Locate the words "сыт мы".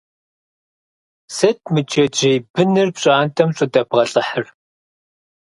1.35-1.79